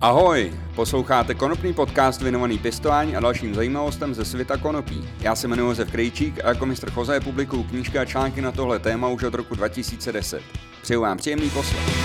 [0.00, 5.08] Ahoj, posloucháte konopný podcast věnovaný pěstování a dalším zajímavostem ze světa konopí.
[5.20, 8.78] Já se jmenuji Josef Krejčík a jako mistr Choze publikuju knížky a články na tohle
[8.78, 10.42] téma už od roku 2010.
[10.82, 11.97] Přeju vám příjemný poslech.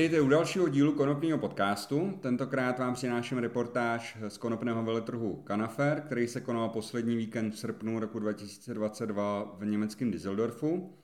[0.00, 2.18] Vítejte u dalšího dílu konopního podcastu.
[2.20, 7.98] Tentokrát vám přináším reportáž z konopného veletrhu Kanafer, který se konal poslední víkend v srpnu
[7.98, 10.96] roku 2022 v německém Düsseldorfu.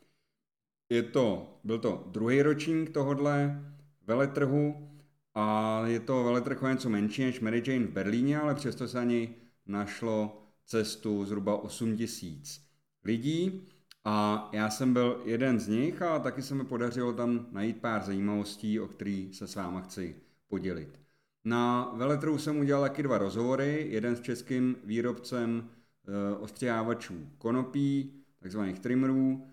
[0.89, 3.65] Je to, byl to druhý ročník tohodle
[4.06, 4.89] veletrhu
[5.34, 8.98] a je to veletrh o něco menší než Mary Jane v Berlíně, ale přesto se
[8.98, 9.34] ani
[9.67, 12.67] našlo cestu zhruba 8 tisíc
[13.05, 13.69] lidí.
[14.09, 18.02] A já jsem byl jeden z nich a taky se mi podařilo tam najít pár
[18.02, 20.16] zajímavostí, o který se s váma chci
[20.48, 21.01] podělit.
[21.45, 25.69] Na veletrhu jsem udělal taky dva rozhovory, jeden s českým výrobcem
[26.05, 29.47] e, ostřihávačů konopí, takzvaných trimmerů.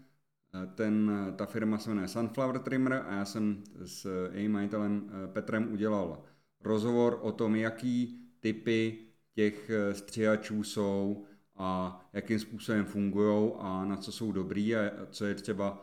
[0.63, 5.73] E, ten, ta firma se jmenuje Sunflower Trimmer a já jsem s jejím majitelem Petrem
[5.73, 6.23] udělal
[6.61, 8.97] rozhovor o tom, jaký typy
[9.35, 11.25] těch střihačů jsou,
[11.63, 15.81] a jakým způsobem fungují a na co jsou dobrý a co je třeba,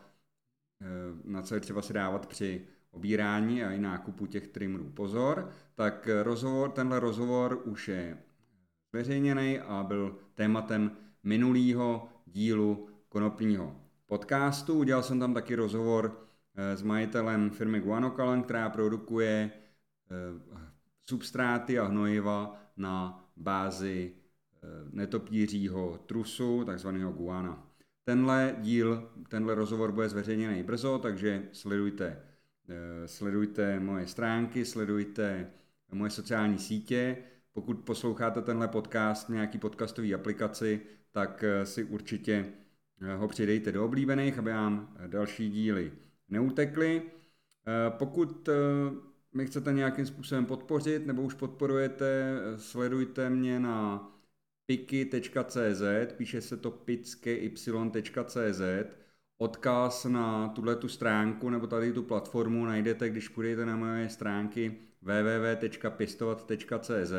[0.81, 0.86] eh,
[1.25, 6.08] na co je třeba si dávat při obírání a i nákupu těch trimmerů pozor, tak
[6.23, 8.19] rozhovor, tenhle rozhovor už je
[8.91, 10.91] zveřejněný a byl tématem
[11.23, 14.75] minulého dílu konopního podcastu.
[14.75, 20.56] Udělal jsem tam taky rozhovor eh, s majitelem firmy Guanocalan, která produkuje eh,
[21.08, 24.20] substráty a hnojiva na bázi
[24.92, 27.66] netopířího trusu, takzvaného guana.
[28.05, 32.22] Tenhle díl, tenhle rozhovor bude zveřejněný brzo, takže sledujte,
[32.69, 35.50] eh, sledujte moje stránky, sledujte
[35.92, 37.17] moje sociální sítě.
[37.52, 40.80] Pokud posloucháte tenhle podcast v nějaký podcastový aplikaci,
[41.12, 42.47] tak eh, si určitě
[43.17, 45.92] ho přidejte do oblíbených, aby vám další díly
[46.28, 47.02] neutekly.
[47.89, 48.48] Pokud
[49.35, 54.11] mi chcete nějakým způsobem podpořit nebo už podporujete, sledujte mě na
[54.70, 55.83] piky.cz,
[56.17, 58.63] píše se to picky.cz,
[59.39, 64.77] odkaz na tuhle tu stránku nebo tady tu platformu najdete, když půjdete na moje stránky
[65.03, 67.13] www.pistovat.cz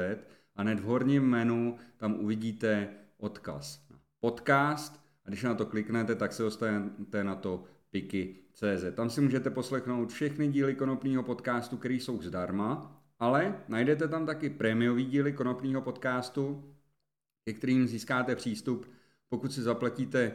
[0.56, 6.16] a hned v horním menu tam uvidíte odkaz na podcast a když na to kliknete,
[6.16, 8.86] tak se dostanete na to piky.cz.
[8.94, 14.50] Tam si můžete poslechnout všechny díly konopního podcastu, které jsou zdarma, ale najdete tam taky
[14.50, 16.71] prémiový díly konopního podcastu,
[17.46, 18.92] ke kterým získáte přístup,
[19.30, 20.34] pokud si zaplatíte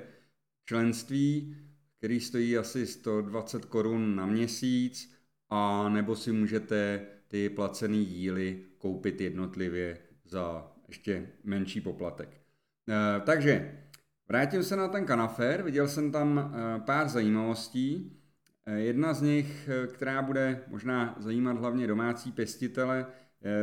[0.64, 1.56] členství,
[1.98, 5.16] který stojí asi 120 korun na měsíc,
[5.50, 12.40] a nebo si můžete ty placené díly koupit jednotlivě za ještě menší poplatek.
[12.88, 13.82] E, takže
[14.28, 18.16] vrátím se na ten kanafér, viděl jsem tam e, pár zajímavostí.
[18.66, 23.06] E, jedna z nich, která bude možná zajímat hlavně domácí pěstitele,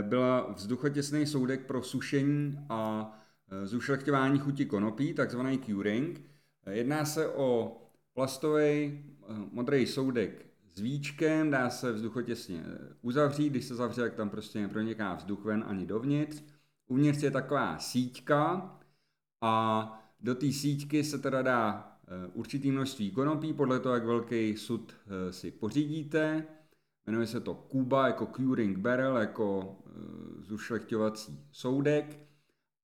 [0.01, 3.11] byla vzduchotěsný soudek pro sušení a
[3.63, 6.21] zušlechťování chuti konopí, takzvaný curing.
[6.65, 7.77] Eh, jedná se o
[8.13, 8.99] plastový eh,
[9.51, 12.63] modrý soudek s víčkem, dá se vzduchotěsně
[13.01, 16.43] uzavřít, když se zavře, tak tam prostě neproniká vzduch ven ani dovnitř.
[16.87, 18.71] Uvnitř je taková síťka
[19.41, 19.85] a
[20.21, 21.89] do té síťky se teda dá
[22.33, 24.95] určitý množství konopí, podle toho, jak velký sud
[25.31, 26.45] si pořídíte.
[27.07, 29.75] Jmenuje se to Kuba jako curing barrel, jako
[30.41, 32.19] zušlechťovací soudek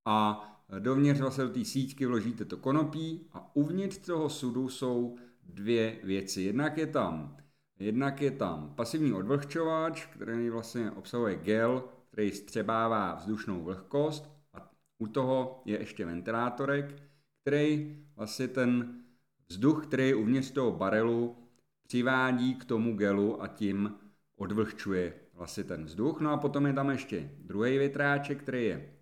[0.06, 0.50] a
[0.80, 6.42] dovnitř vlastně do té síťky vložíte to konopí a uvnitř toho sudu jsou dvě věci.
[6.42, 7.38] Jednak je tam,
[7.80, 15.08] jednak je tam pasivní odvlhčovač, který vlastně obsahuje gel, který střebává vzdušnou vlhkost a u
[15.08, 17.04] toho je ještě ventilátorek,
[17.42, 19.02] který vlastně ten
[19.48, 21.36] vzduch, který je uvnitř toho barelu,
[21.88, 23.96] přivádí k tomu gelu a tím
[24.36, 26.20] odvlhčuje vlastně ten vzduch.
[26.20, 28.99] No a potom je tam ještě druhý větráček, který je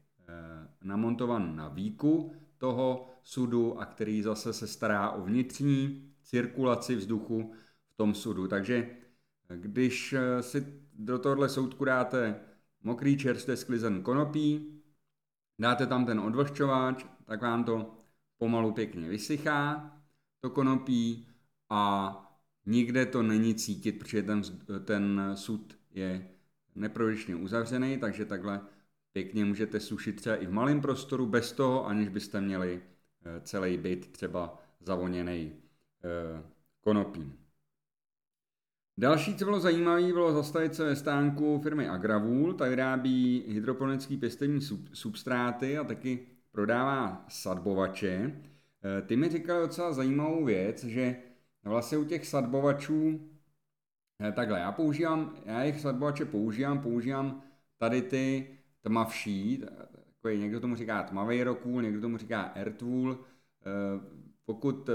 [0.88, 7.54] namontovan na víku toho sudu a který zase se stará o vnitřní cirkulaci vzduchu
[7.88, 8.48] v tom sudu.
[8.48, 8.90] Takže
[9.56, 12.40] když si do tohohle soudku dáte
[12.84, 14.82] mokrý čerstvě sklizen konopí,
[15.60, 17.98] dáte tam ten odvlhčováč, tak vám to
[18.38, 19.92] pomalu pěkně vysychá,
[20.42, 21.28] to konopí
[21.70, 22.14] a
[22.66, 24.42] nikde to není cítit, protože ten,
[24.86, 26.30] ten sud je
[26.76, 28.62] neprodyšně uzavřený, takže takhle
[29.18, 32.82] pěkně můžete sušit třeba i v malém prostoru bez toho, aniž byste měli
[33.26, 35.54] eh, celý byt třeba zavoněný
[36.04, 36.44] eh,
[36.82, 37.38] konopím.
[38.98, 44.62] Další, co bylo zajímavé, bylo zastavit se ve stánku firmy Agravul, ta vyrábí hydroponický pěstební
[44.94, 46.20] substráty a taky
[46.52, 48.42] prodává sadbovače.
[48.84, 51.16] Eh, ty mi říkali docela zajímavou věc, že
[51.64, 53.30] vlastně u těch sadbovačů,
[54.36, 57.44] takhle, já používám, já jejich sadbovače používám, používám
[57.78, 59.64] tady ty tmavší,
[60.12, 63.18] takový, někdo tomu říká tmavý rockwool, někdo tomu říká airtool.
[63.66, 64.00] Eh,
[64.46, 64.90] pokud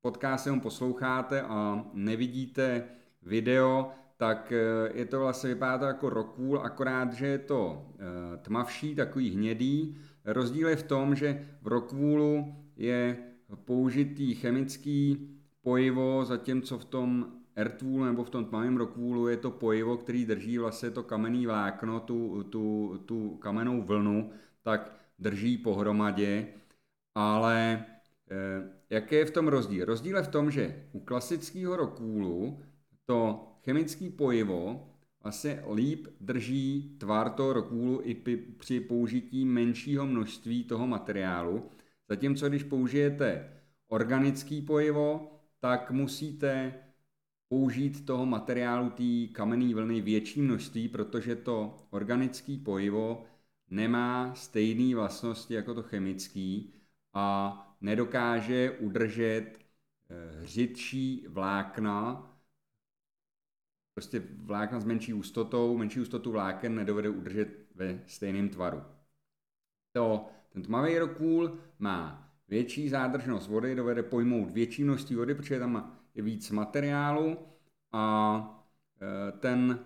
[0.00, 2.84] podcast jenom posloucháte a nevidíte
[3.22, 4.52] video, tak
[4.94, 7.86] je to vlastně, vypadá to jako rockwool, akorát, že je to
[8.42, 9.98] tmavší, takový hnědý.
[10.24, 13.16] Rozdíl je v tom, že v rockwoolu je
[13.64, 15.30] použitý chemický
[15.62, 20.58] pojivo, zatímco v tom Earthwoolu nebo v tom tmavém rockwoolu je to pojivo, který drží
[20.58, 24.30] vlastně to kamenný vlákno, tu, tu, tu kamennou vlnu,
[24.62, 26.46] tak drží pohromadě,
[27.14, 27.84] ale
[28.30, 29.84] eh, jaký je v tom rozdíl?
[29.84, 32.62] Rozdíl je v tom, že u klasického rockwoolu
[33.06, 34.86] to chemické pojivo
[35.22, 38.14] vlastně líp drží tvar toho rockwoolu i
[38.58, 41.70] při použití menšího množství toho materiálu,
[42.10, 43.48] Zatímco když použijete
[43.88, 46.74] organický pojivo, tak musíte
[47.50, 53.24] použít toho materiálu té kamenné vlny větší množství, protože to organické pojivo
[53.70, 56.74] nemá stejné vlastnosti jako to chemický
[57.14, 62.26] a nedokáže udržet eh, hřitší vlákna,
[63.94, 68.82] prostě vlákna s menší hustotou, menší hustotu vláken nedovede udržet ve stejném tvaru.
[69.92, 75.99] To ten tmavý rokůl má větší zádržnost vody, dovede pojmout větší množství vody, protože tam
[76.14, 77.38] je víc materiálu
[77.92, 78.66] a
[79.00, 79.78] e, ten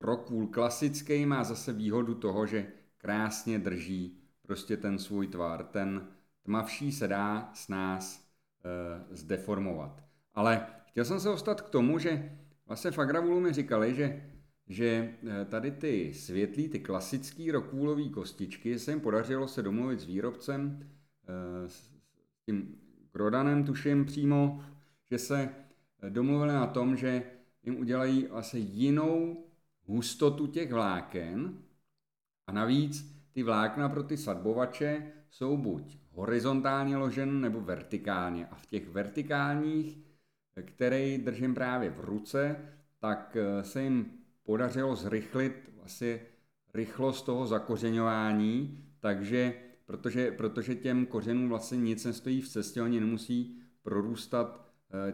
[0.00, 2.66] rokůl klasický má zase výhodu toho, že
[2.98, 5.64] krásně drží prostě ten svůj tvar.
[5.64, 6.08] Ten
[6.42, 8.28] tmavší se dá s nás
[8.64, 10.04] e, zdeformovat.
[10.34, 14.22] Ale chtěl jsem se dostat k tomu, že vlastně v Agravulu mi říkali, že
[14.68, 20.04] že eh, tady ty světlý, ty klasický rokůlový kostičky se jim podařilo se domluvit s
[20.04, 20.80] výrobcem,
[21.28, 21.90] eh, s
[22.46, 22.78] tím
[23.12, 24.64] Grodanem tuším přímo,
[25.10, 25.48] že se
[26.02, 27.22] eh, domluvili na tom, že
[27.62, 29.44] jim udělají vlastně jinou
[29.84, 31.58] hustotu těch vláken
[32.46, 38.46] a navíc ty vlákna pro ty sadbovače jsou buď horizontálně ložen nebo vertikálně.
[38.46, 39.98] A v těch vertikálních,
[40.64, 42.56] které držím právě v ruce,
[42.98, 44.12] tak se jim
[44.42, 46.20] podařilo zrychlit vlastně
[46.74, 49.54] rychlost toho zakořeňování, takže
[49.86, 54.65] protože, protože těm kořenům vlastně nic nestojí v cestě, oni nemusí prorůstat eh,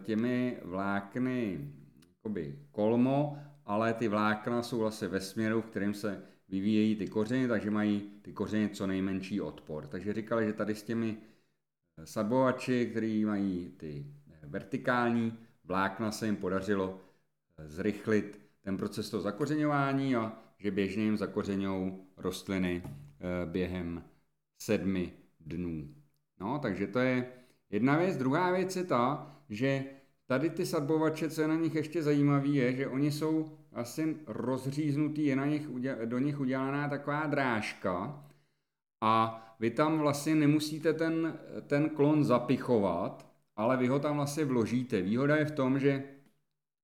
[0.03, 1.69] těmi vlákny
[2.09, 7.49] jakoby kolmo, ale ty vlákna jsou vlastně ve směru, v kterém se vyvíjejí ty kořeny,
[7.49, 9.87] takže mají ty kořeny co nejmenší odpor.
[9.87, 11.17] Takže říkali, že tady s těmi
[11.99, 17.01] eh, sadbovači, který mají ty eh, vertikální vlákna, se jim podařilo
[17.65, 24.05] zrychlit ten proces toho zakořeňování a že běžně jim zakořeňou rostliny eh, během
[24.59, 25.95] sedmi dnů.
[26.41, 27.33] No, takže to je
[27.71, 28.17] jedna věc.
[28.17, 29.85] Druhá věc je ta, že
[30.27, 35.27] tady ty sadbovače, co je na nich ještě zajímavé, je, že oni jsou asi rozříznutý,
[35.27, 35.69] je na nich,
[36.05, 38.25] do nich udělaná taková drážka
[39.01, 45.03] a vy tam vlastně nemusíte ten, ten klon zapichovat, ale vy ho tam vlastně vložíte.
[45.03, 46.05] Výhoda je v tom, že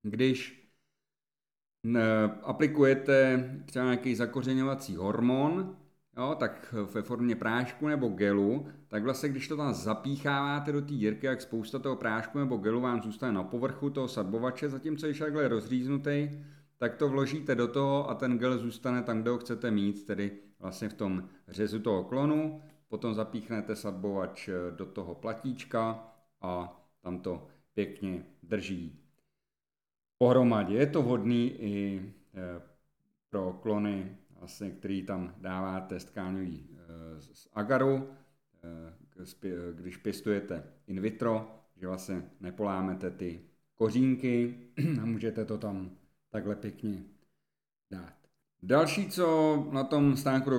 [0.03, 0.69] když
[2.43, 5.77] aplikujete třeba nějaký zakořeňovací hormon,
[6.19, 10.87] jo, tak ve formě prášku nebo gelu, tak vlastně když to tam zapícháváte do té
[10.87, 15.19] dírky, jak spousta toho prášku nebo gelu vám zůstane na povrchu toho sadbovače, zatímco když
[15.19, 16.31] takhle rozříznutý,
[16.79, 20.33] tak to vložíte do toho a ten gel zůstane tam, kde ho chcete mít, tedy
[20.59, 26.05] vlastně v tom řezu toho klonu, potom zapíchnete sadbovač do toho platíčka
[26.41, 28.99] a tam to pěkně drží
[30.19, 30.75] pohromadě.
[30.75, 32.03] Je to vhodný i
[32.35, 32.63] eh,
[33.31, 38.11] pro klony, vlastně, který tam dáváte tkáňový eh, z agaru,
[38.65, 43.41] eh, když pěstujete in vitro, že vlastně nepolámete ty
[43.75, 44.55] kořínky
[45.03, 45.91] a můžete to tam
[46.31, 47.03] takhle pěkně
[47.91, 48.15] dát.
[48.63, 50.51] Další, co na tom stánku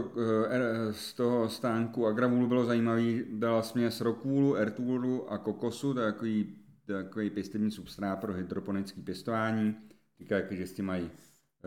[0.91, 6.55] z toho stánku Agravulu bylo zajímavé, byla směs rokůlu, ertůlu a kokosu, to je takový
[6.93, 9.75] takový pěstební substrát pro hydroponické pěstování.
[10.19, 11.09] Říkají, že s tím mají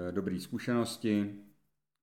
[0.08, 1.34] eh, dobré zkušenosti.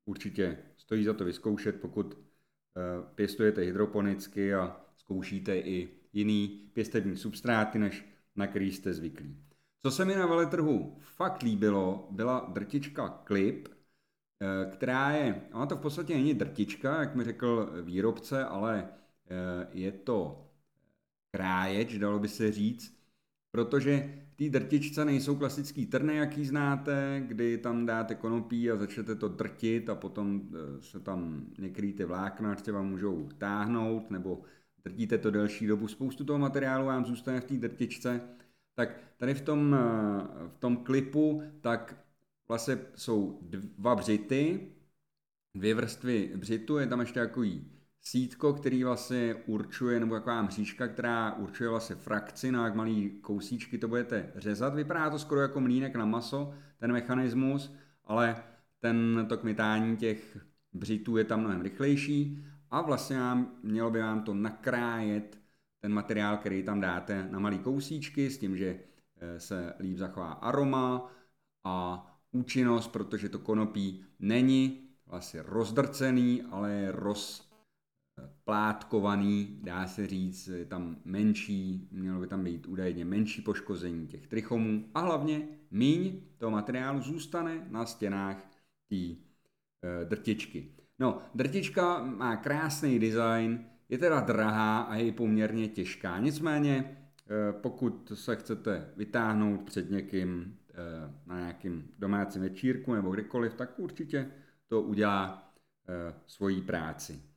[0.10, 2.82] Určitě stojí za to vyzkoušet, pokud eh,
[3.16, 9.38] pěstujete hydroponicky a zkoušíte i jiný pěstební substráty, než na který jste zvyklí.
[9.82, 15.76] Co se mi na veletrhu fakt líbilo, byla drtička Clip, eh, která je, ona to
[15.76, 18.90] v podstatě není drtička, jak mi řekl výrobce, ale
[19.72, 20.50] je to
[21.32, 23.00] kráječ, dalo by se říct,
[23.52, 29.28] Protože té drtičce nejsou klasický trny, jaký znáte, kdy tam dáte konopí a začnete to
[29.28, 34.42] drtit a potom e, se tam některý ty vlákna třeba můžou táhnout nebo
[34.84, 35.88] drtíte to delší dobu.
[35.88, 38.22] Spoustu toho materiálu vám zůstane v té drtičce.
[38.76, 39.78] tak tady v tom,
[40.48, 41.96] v tom klipu tak
[42.48, 43.40] vlastně jsou
[43.78, 44.68] dva břity,
[45.56, 51.34] dvě vrstvy břitu, je tam ještě takový sítko, který vlastně určuje, nebo taková mřížka, která
[51.34, 54.76] určuje vlastně frakci, na jak malý kousíčky to budete řezat.
[54.76, 57.76] Vypadá to skoro jako mlínek na maso, ten mechanismus,
[58.06, 58.44] ale
[58.80, 60.38] ten to kmitání těch
[60.74, 65.40] břitů je tam mnohem rychlejší a vlastně vám, mělo by vám to nakrájet
[65.80, 68.80] ten materiál, který tam dáte na malý kousíčky s tím, že
[69.18, 71.12] eh, se líp zachová aroma
[71.64, 76.92] a účinnost, protože to konopí není vlastně rozdrcený, ale je
[78.50, 84.28] rozplátkovaný, dá se říct, je tam menší, mělo by tam být údajně menší poškození těch
[84.28, 88.52] trichomů a hlavně míň toho materiálu zůstane na stěnách
[88.90, 89.16] té e,
[90.06, 90.72] drtičky.
[91.00, 96.20] No, drtička má krásný design, je teda drahá a je poměrně těžká.
[96.20, 103.54] Nicméně, e, pokud se chcete vytáhnout před někým e, na nějakým domácím večírku nebo kdekoliv,
[103.54, 104.32] tak určitě
[104.68, 105.46] to udělá
[106.28, 107.29] svoji práci.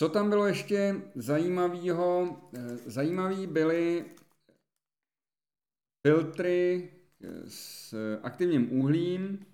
[0.00, 2.40] Co tam bylo ještě zajímavého?
[2.54, 4.04] E, zajímavý byly
[6.06, 6.90] filtry
[7.48, 9.46] s aktivním uhlím.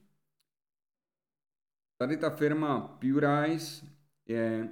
[1.98, 3.86] Tady ta firma Purice
[4.26, 4.68] je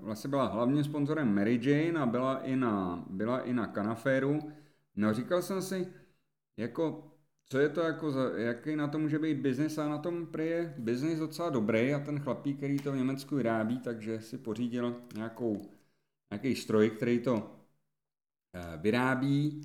[0.00, 4.52] vlastně byla hlavním sponzorem Mary Jane a byla i na, byla i na Canaferu.
[4.96, 5.92] No říkal jsem si,
[6.56, 7.11] jako
[7.52, 10.46] co je to jako, za, jaký na to může být biznis a na tom prý
[10.46, 14.96] je biznis docela dobrý a ten chlapík, který to v Německu vyrábí, takže si pořídil
[15.14, 15.70] nějakou,
[16.30, 17.56] nějaký stroj, který to
[18.54, 19.60] eh, vyrábí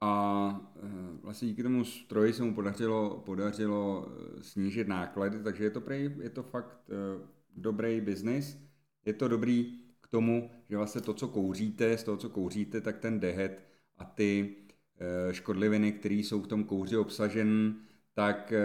[0.00, 5.70] a eh, vlastně díky tomu stroji se mu podařilo, podařilo eh, snížit náklady, takže je
[5.70, 6.90] to, prý, je to fakt
[7.56, 8.58] dobrý biznis.
[9.04, 12.98] Je to dobrý k tomu, že vlastně to, co kouříte, z toho, co kouříte, tak
[12.98, 14.56] ten dehet a ty
[15.30, 17.74] škodliviny, které jsou v tom kouři obsažen,
[18.18, 18.62] tak eh,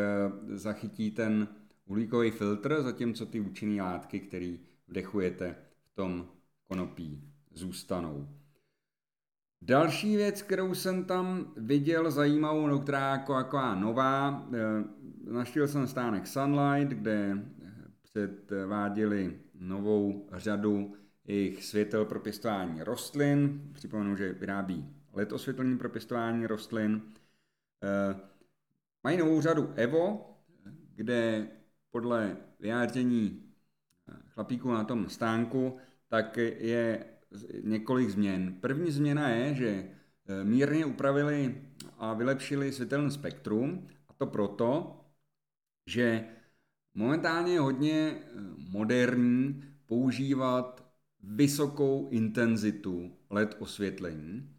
[0.57, 1.47] zachytí ten
[1.85, 6.27] uhlíkový filtr, zatímco ty účinné látky, které vdechujete v tom
[6.67, 7.23] konopí,
[7.53, 8.27] zůstanou.
[9.61, 14.83] Další věc, kterou jsem tam viděl zajímavou, no, která jako, jako nová, eh,
[15.31, 17.45] naštívil jsem stánek Sunlight, kde
[18.01, 20.93] předváděli novou řadu
[21.25, 23.61] jejich světel pro pěstování rostlin.
[23.73, 27.01] Připomenu, že vyrábí LED osvětlení pro pěstování rostlin.
[27.83, 28.15] Eh,
[29.03, 30.37] mají novou řadu Evo,
[30.95, 31.47] kde
[31.91, 33.43] podle vyjádření
[34.09, 35.77] eh, chlapíků na tom stánku,
[36.07, 37.05] tak je
[37.63, 38.53] několik změn.
[38.61, 41.61] První změna je, že eh, mírně upravili
[41.97, 44.99] a vylepšili světelný spektrum, a to proto,
[45.87, 46.25] že
[46.93, 48.15] momentálně je hodně
[48.69, 50.85] moderní používat
[51.23, 54.52] vysokou intenzitu LED osvětlení,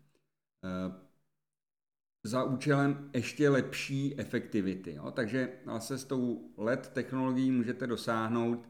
[2.24, 4.94] za účelem ještě lepší efektivity.
[4.94, 5.10] Jo?
[5.10, 8.68] Takže vlastně s tou LED technologií můžete dosáhnout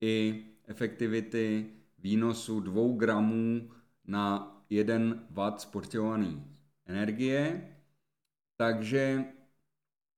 [0.00, 1.66] i efektivity
[1.98, 3.70] výnosu 2 gramů
[4.06, 4.98] na 1
[5.30, 6.44] W spotřebovaný
[6.86, 7.68] energie.
[8.56, 9.24] Takže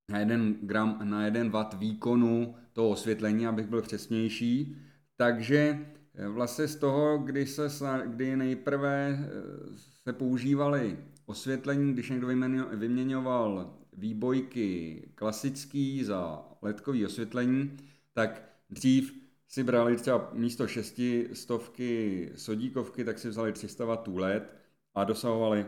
[0.08, 4.76] na 1 gram, na 1 W výkonu toho osvětlení, abych byl přesnější.
[5.16, 7.68] Takže eh, vlastně z toho, kdy, se,
[8.06, 9.28] kdy nejprve eh,
[9.76, 12.26] se používaly osvětlení, když někdo
[12.72, 17.76] vyměňoval výbojky klasický za ledkový osvětlení,
[18.12, 19.14] tak dřív
[19.48, 24.56] si brali třeba místo šesti stovky sodíkovky, tak si vzali 300 W LED
[24.94, 25.66] a dosahovali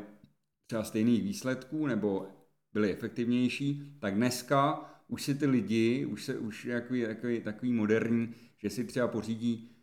[0.66, 2.28] třeba stejných výsledků nebo
[2.72, 8.34] byli efektivnější, tak dneska už si ty lidi, už se už jako takový, takový moderní,
[8.58, 9.76] že si třeba pořídí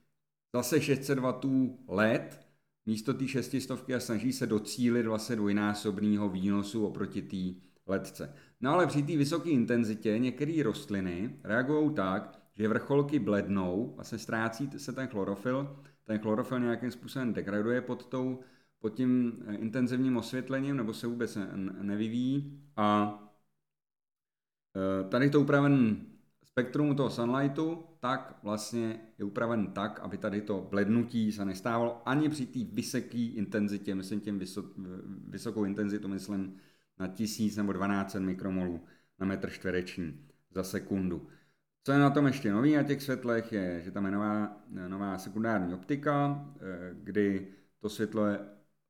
[0.53, 2.46] zase 600 W LED
[2.87, 8.33] místo té šestistovky a snaží se docílit vlastně dvojnásobného výnosu oproti té letce.
[8.61, 14.69] No ale při té vysoké intenzitě některé rostliny reagují tak, že vrcholky blednou, vlastně ztrácí
[14.77, 18.39] se ten chlorofil, ten chlorofil nějakým způsobem degraduje pod, tou,
[18.79, 21.37] pod tím eh, intenzivním osvětlením nebo se vůbec
[21.81, 22.61] nevyvíjí.
[22.75, 23.19] A
[24.75, 25.97] eh, tady to upraven
[26.45, 32.29] spektrum toho sunlightu, tak vlastně je upraven tak, aby tady to blednutí se nestávalo ani
[32.29, 34.41] při té vysoké intenzitě, myslím tím
[35.27, 36.57] vysokou intenzitu, myslím
[36.99, 38.81] na 1000 nebo 12 mikromolů
[39.19, 41.27] na metr čtvereční za sekundu.
[41.83, 45.17] Co je na tom ještě nový na těch světlech je, že tam je nová, nová
[45.17, 47.47] sekundární optika, eh, kdy
[47.79, 48.39] to světlo je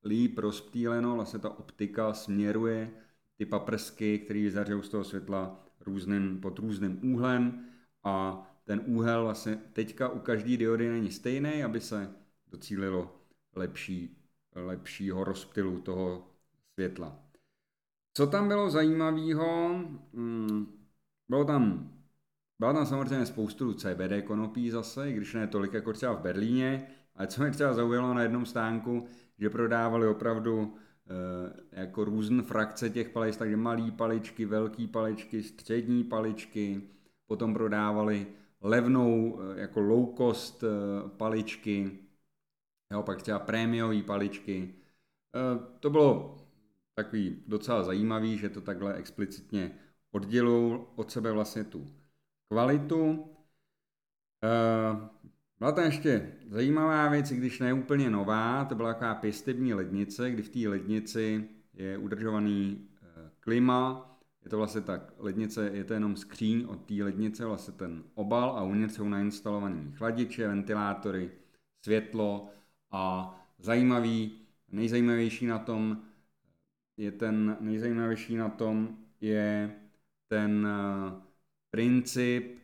[0.05, 2.91] líp rozptýleno, vlastně ta optika směruje
[3.37, 7.65] ty paprsky, které zařijou z toho světla různým, pod různým úhlem
[8.03, 12.11] a ten úhel vlastně teďka u každé diody není stejný, aby se
[12.47, 13.15] docílilo
[13.55, 14.17] lepší,
[14.55, 16.27] lepšího rozptylu toho
[16.73, 17.19] světla.
[18.13, 19.75] Co tam bylo zajímavého?
[20.13, 20.65] Hmm,
[21.29, 21.91] bylo tam,
[22.59, 27.27] byla tam samozřejmě spoustu CBD konopí zase, když ne tolik jako třeba v Berlíně, ale
[27.27, 29.05] co mě třeba zaujalo na jednom stánku,
[29.39, 30.75] že prodávali opravdu
[31.73, 36.81] e, jako různé frakce těch palic, takže malé paličky, velké paličky, střední paličky,
[37.27, 38.27] potom prodávali
[38.61, 40.67] levnou e, jako low cost e,
[41.09, 41.99] paličky,
[42.91, 44.75] jo, pak třeba prémiové paličky.
[45.35, 46.37] E, to bylo
[46.93, 49.79] takový docela zajímavý, že to takhle explicitně
[50.11, 51.87] oddělují od sebe vlastně tu
[52.47, 53.33] kvalitu.
[55.59, 60.43] Byla tam ještě zajímavá věc, když ne úplně nová, to byla taková pěstební lednice, kdy
[60.43, 62.87] v té lednici je udržovaný
[63.39, 64.16] klima,
[64.47, 68.49] je to vlastně tak, lednice je to jenom skříň od té lednice, vlastně ten obal
[68.49, 71.31] a uvnitř jsou nainstalované chladiče, ventilátory,
[71.85, 72.49] světlo
[72.91, 74.39] a zajímavý,
[74.71, 76.01] nejzajímavější na tom
[76.97, 79.75] je ten, nejzajímavější na tom je
[80.27, 81.21] ten eh,
[81.71, 82.59] princip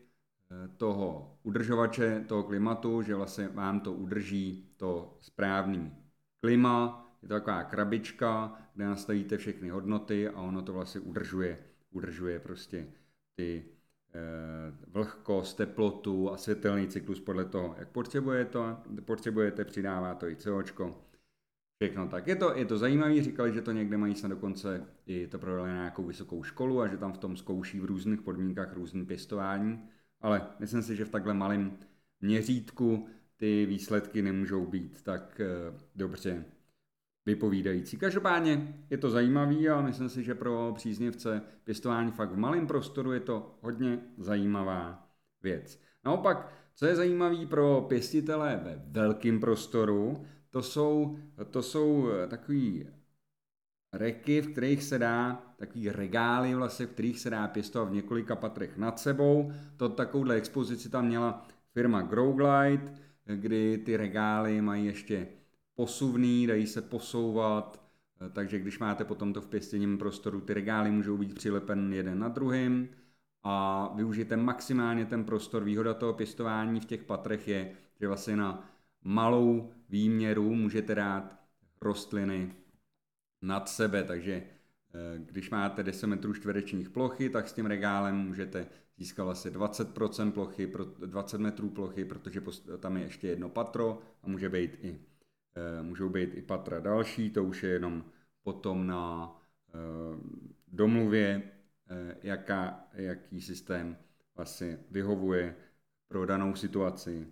[0.52, 5.92] eh, toho udržovače toho klimatu, že vlastně vám to udrží to správný
[6.40, 12.40] klima, je to taková krabička, kde nastavíte všechny hodnoty a ono to vlastně udržuje, udržuje
[12.40, 12.88] prostě
[13.36, 13.66] ty
[14.14, 18.60] eh, vlhkost, teplotu a světelný cyklus podle toho, jak potřebujete,
[19.06, 21.04] potřebujete přidává to i COčko
[21.84, 22.28] všechno tak.
[22.28, 25.70] Je to, je to zajímavé, říkali, že to někde mají snad dokonce i to prodali
[25.70, 29.90] na nějakou vysokou školu a že tam v tom zkouší v různých podmínkách různý pěstování,
[30.22, 31.78] ale myslím si, že v takhle malém
[32.22, 33.08] měřítku
[33.38, 36.46] ty výsledky nemůžou být tak uh, dobře
[37.26, 37.98] vypovídající.
[37.98, 43.12] Každopádně je to zajímavý a myslím si, že pro příznivce pěstování fakt v malém prostoru
[43.12, 45.08] je to hodně zajímavá
[45.44, 45.80] věc.
[46.06, 51.18] Naopak, co je zajímavé pro pěstitele ve velkém prostoru, to jsou,
[51.52, 52.88] to jsou eh, takový
[53.94, 58.36] reky, v kterých se dá, takový regály vlastně, v kterých se dá pěstovat v několika
[58.36, 59.52] patrech nad sebou.
[59.78, 62.94] To takovouhle expozici tam měla firma Growglide,
[63.26, 65.28] kdy ty regály mají ještě
[65.76, 67.84] posuvný, dají se posouvat,
[68.22, 72.20] eh, takže když máte potom to v pěstěním prostoru, ty regály můžou být přilepen jeden
[72.20, 72.90] na druhým
[73.44, 75.64] a využijete maximálně ten prostor.
[75.64, 78.70] Výhoda toho pěstování v těch patrech je, že vlastně na
[79.04, 81.40] malou výměru můžete dát
[81.82, 82.56] rostliny
[83.42, 84.46] nad sebe, takže eh,
[85.18, 90.74] když máte 10 metrů čtverečních plochy, tak s tím regálem můžete získat asi 20% plochy,
[91.06, 92.42] 20 metrů plochy, protože
[92.80, 95.00] tam je ještě jedno patro a může být i,
[95.82, 98.06] můžou být i patra další, to už je jenom
[98.44, 99.36] potom na
[99.70, 99.74] eh,
[100.68, 101.42] domluvě,
[102.24, 103.98] jaká, jaký systém
[104.36, 105.56] vlastně vyhovuje
[106.08, 107.28] pro danou situaci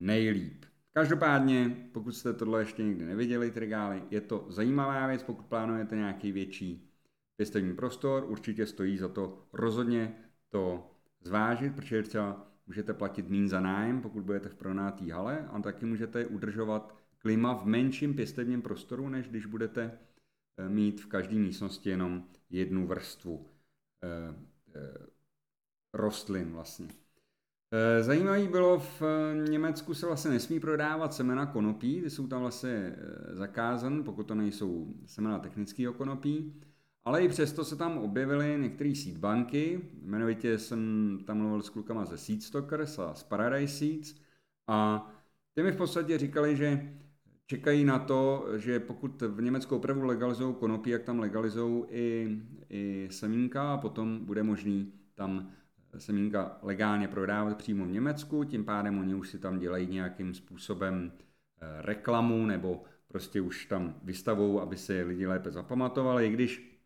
[0.00, 0.64] nejlíp.
[0.92, 5.96] Každopádně, pokud jste tohle ještě nikdy neviděli, ty regály, je to zajímavá věc, pokud plánujete
[5.96, 6.90] nějaký větší
[7.36, 10.14] pěstevní prostor, určitě stojí za to rozhodně
[10.50, 15.60] to zvážit, protože třeba můžete platit mín za nájem, pokud budete v pronátý hale, a
[15.60, 19.98] taky můžete udržovat klima v menším pěstevním prostoru, než když budete
[20.56, 23.46] eh, mít v každé místnosti jenom jednu vrstvu
[24.04, 24.34] eh,
[24.74, 25.06] eh,
[25.92, 26.88] rostlin vlastně.
[28.00, 29.02] Zajímavý bylo, v
[29.48, 32.96] Německu se vlastně nesmí prodávat semena konopí, ty jsou tam vlastně
[33.30, 36.60] zakázan, pokud to nejsou semena technického konopí,
[37.04, 42.18] ale i přesto se tam objevily některé seedbanky, jmenovitě jsem tam mluvil s klukama ze
[42.18, 44.14] Seedstockers a z Paradise Seeds
[44.66, 45.08] a
[45.54, 46.92] ty mi v podstatě říkali, že
[47.46, 52.38] čekají na to, že pokud v Německu opravdu legalizují konopí, jak tam legalizují i,
[52.70, 55.50] i semínka a potom bude možný tam
[55.98, 61.12] semínka legálně prodávat přímo v Německu, tím pádem oni už si tam dělají nějakým způsobem
[61.12, 66.80] eh, reklamu nebo prostě už tam vystavou, aby se lidi lépe zapamatovali, i když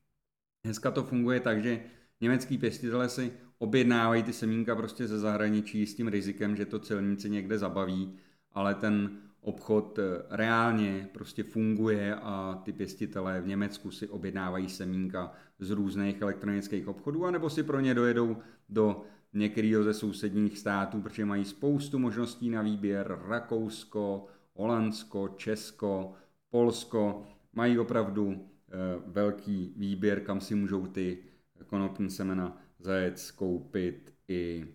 [0.65, 1.81] dneska to funguje tak, že
[2.21, 7.31] německý pěstitele si objednávají ty semínka prostě ze zahraničí s tím rizikem, že to celníci
[7.31, 8.19] někde zabaví,
[8.53, 15.33] ale ten obchod eh, reálně prostě funguje a ty pěstitelé v Německu si objednávají semínka
[15.59, 18.37] z různých elektronických obchodů, anebo si pro ně dojedou
[18.69, 23.19] do některého ze sousedních států, protože mají spoustu možností na výběr.
[23.29, 26.13] Rakousko, Holandsko, Česko,
[26.51, 28.73] Polsko mají opravdu eh,
[29.07, 31.19] velký výběr, kam si můžou ty
[31.67, 34.67] konopní semena zajet koupit i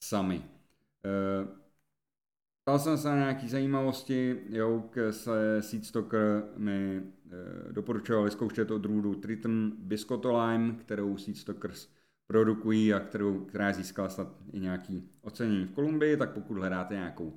[0.00, 0.42] sami.
[2.70, 9.14] Eh, Ptal jsem se na nějaké zajímavosti, Jouk se Seedstocker mi e, doporučoval vyzkoušet odrůdu
[9.14, 11.88] Triton Biscotolime, kterou Seedstockers
[12.26, 17.32] produkují a kterou, která získala snad i nějaký ocenění v Kolumbii, tak pokud hledáte nějakou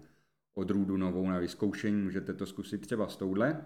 [0.54, 3.65] odrůdu novou na vyzkoušení, můžete to zkusit třeba s touhle.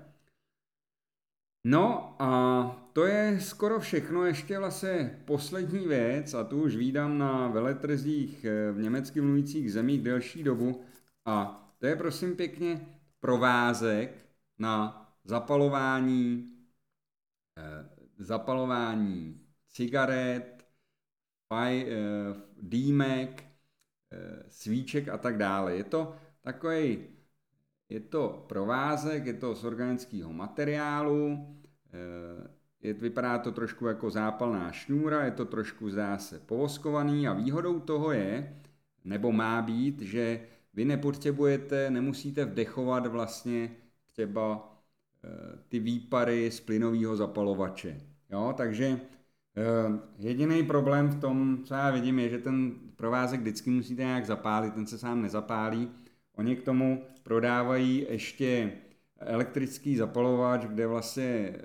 [1.65, 7.47] No a to je skoro všechno, ještě vlastně poslední věc a tu už vídám na
[7.47, 10.81] veletrzích eh, v německy mluvících zemích delší dobu
[11.27, 12.87] a to je prosím pěkně
[13.19, 14.25] provázek
[14.59, 16.53] na zapalování,
[17.57, 20.65] eh, zapalování cigaret,
[21.47, 21.95] faj, eh,
[22.61, 23.43] dýmek,
[24.49, 25.75] svíček a tak dále.
[25.75, 27.07] Je to takový
[27.89, 31.47] je to provázek, je to z organického materiálu,
[31.93, 32.47] eh,
[32.81, 38.11] je, vypadá to trošku jako zápalná šňůra, je to trošku zase povoskovaný a výhodou toho
[38.11, 38.61] je,
[39.03, 40.39] nebo má být, že
[40.77, 43.71] vy nepotřebujete, nemusíte vdechovat vlastně
[44.05, 44.73] třeba
[45.23, 45.29] eh,
[45.69, 47.97] ty výpary z plynového zapalovače.
[48.29, 53.69] Jo, takže eh, jediný problém v tom, co já vidím, je, že ten provázek vždycky
[53.69, 55.91] musíte nějak zapálit, ten se sám nezapálí.
[56.35, 58.71] Oni k tomu prodávají ještě
[59.19, 61.55] elektrický zapalovač, kde vlastně e,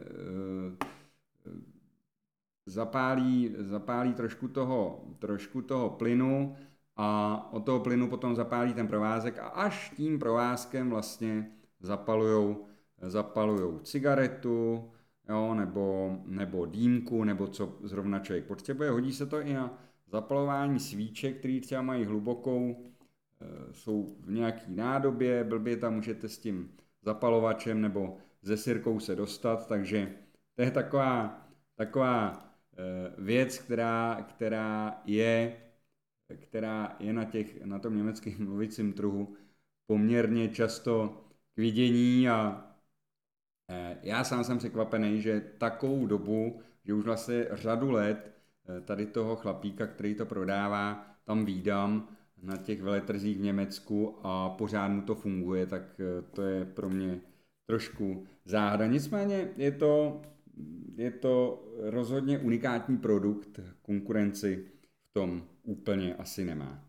[2.67, 6.57] zapálí, zapálí trošku toho, trošku toho plynu
[6.97, 11.51] a od toho plynu potom zapálí ten provázek a až tím provázkem vlastně
[11.81, 12.67] zapalujou,
[13.03, 14.91] zapalujou cigaretu,
[15.29, 18.91] jo, nebo, nebo dýmku, nebo co zrovna člověk potřebuje.
[18.91, 22.93] Hodí se to i na zapalování svíček, který třeba mají hlubokou
[23.43, 26.71] Eh, jsou v nějaký nádobě, blbě tam můžete s tím
[27.03, 30.13] zapalovačem nebo ze sirkou se dostat, takže
[30.55, 35.57] to je taková, taková eh, věc, která, která je
[36.37, 39.35] která je na, těch, na tom německém mluvícím trhu
[39.87, 42.67] poměrně často k vidění a
[43.71, 48.33] eh, já sám jsem překvapený, že takovou dobu, že už vlastně řadu let
[48.85, 52.09] tady toho chlapíka, který to prodává, tam výdám
[52.43, 56.91] na těch veletrzích v Německu a pořád mu to funguje, tak eh, to je pro
[56.91, 57.21] mě
[57.67, 58.87] trošku záhada.
[58.87, 60.23] Nicméně je to,
[60.97, 64.65] je to rozhodně unikátní produkt, konkurenci
[65.13, 66.85] tom úplně asi nemá.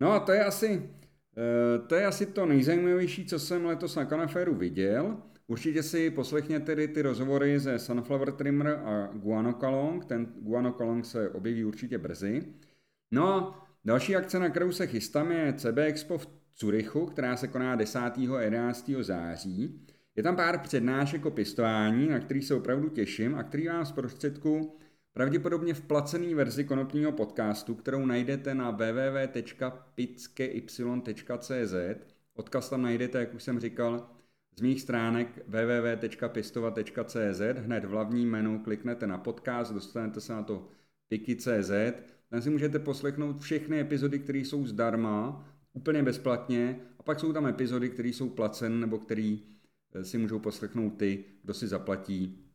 [0.00, 0.90] No a to je asi,
[1.36, 5.16] eh, to je asi to nejzajímavější, co jsem letos na Canaféru viděl.
[5.46, 10.04] Určitě si poslechněte tedy ty rozhovory ze Sunflower Trimmer a Guanokalong.
[10.04, 12.42] Ten Guanokalong se objeví určitě brzy.
[13.10, 17.48] No a Další akce, na kterou se chystám, je CB Expo v Curychu, která se
[17.48, 17.98] koná 10.
[17.98, 18.90] a 11.
[19.00, 19.86] září.
[20.16, 23.92] Je tam pár přednášek o pistování, na který se opravdu těším a který vám z
[23.92, 24.78] prostředku
[25.16, 29.34] pravděpodobně v placený verzi konopního podcastu, kterou najdete na www.pickey.cz.
[32.34, 34.10] Odkaz tam najdete, jak už jsem říkal,
[34.56, 37.40] z mých stránek www.pistovat.cz.
[37.56, 40.68] Hned v hlavním menu kliknete na podcast, dostanete se na to
[41.08, 41.70] piky.cz
[42.30, 47.46] tam si můžete poslechnout všechny epizody, které jsou zdarma, úplně bezplatně, a pak jsou tam
[47.46, 49.36] epizody, které jsou placen nebo které
[49.94, 52.45] eh, si můžou poslechnout ty, kdo si zaplatí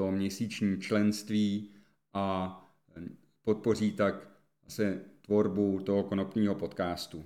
[0.00, 1.70] to měsíční členství
[2.12, 2.56] a
[2.96, 3.00] eh,
[3.44, 4.28] podpoří tak
[4.68, 7.24] se tvorbu toho konopního podcastu.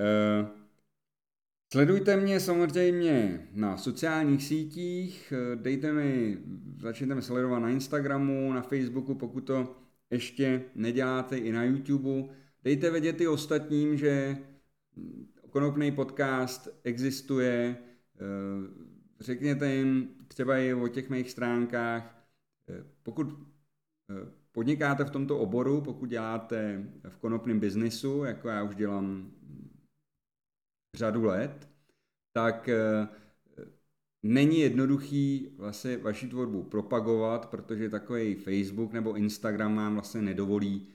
[0.00, 0.46] Eh,
[1.72, 6.38] sledujte mě samozřejmě na sociálních sítích, dejte mi,
[6.80, 9.76] začněte mi sledovat na Instagramu, na Facebooku, pokud to
[10.10, 12.34] ještě neděláte i na YouTube,
[12.64, 14.36] dejte vědět i ostatním, že
[15.50, 18.91] konopný podcast existuje, eh,
[19.22, 22.26] řekněte jim třeba i o těch mých stránkách.
[22.68, 23.26] Eh, pokud
[24.10, 29.32] eh, podnikáte v tomto oboru, pokud děláte v konopném biznisu, jako já už dělám
[30.96, 31.68] řadu let,
[32.32, 32.68] tak
[34.22, 40.88] Není jednoduchý vlastně vaši tvorbu propagovat, protože takový Facebook nebo Instagram vám vlastně nedovolí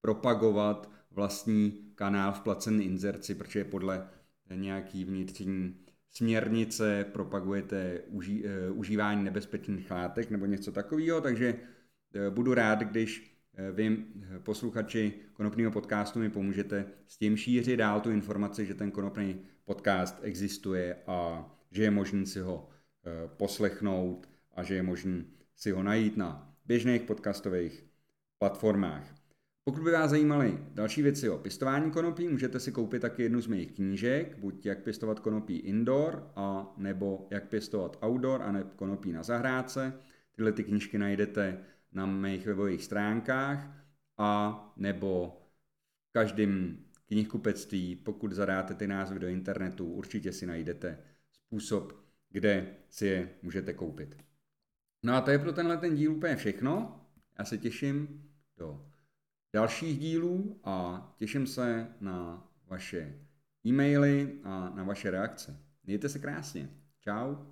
[0.00, 4.08] propagovat vlastní kanál v placené inzerci, protože podle
[4.54, 5.76] nějaký vnitřní
[6.12, 13.36] směrnice propagujete uží, uh, užívání nebezpečných látek nebo něco takového, takže uh, budu rád, když
[13.58, 14.04] uh, vy,
[14.42, 20.18] posluchači konopného podcastu, mi pomůžete s tím šířit dál tu informaci, že ten konopný podcast
[20.22, 25.24] existuje a že je možné si ho eh, poslechnout a že je možné
[25.56, 27.84] si ho najít na běžných podcastových
[28.38, 29.21] platformách.
[29.64, 33.46] Pokud by vás zajímaly další věci o pěstování konopí, můžete si koupit taky jednu z
[33.46, 39.12] mých knížek, buď jak pěstovat konopí indoor, a nebo jak pěstovat outdoor, a nebo konopí
[39.12, 39.92] na zahrádce.
[40.32, 43.84] Tyhle ty knížky najdete na mých webových stránkách
[44.18, 45.40] a nebo
[46.08, 50.98] v každém knihkupectví, pokud zadáte ty názvy do internetu, určitě si najdete
[51.32, 54.16] způsob, kde si je můžete koupit.
[55.02, 57.00] No a to je pro tenhle ten díl úplně všechno.
[57.38, 58.24] Já se těším
[58.56, 58.91] do
[59.52, 63.14] dalších dílů a těším se na vaše
[63.66, 65.60] e-maily a na vaše reakce.
[65.84, 66.70] Mějte se krásně.
[67.00, 67.46] Ciao.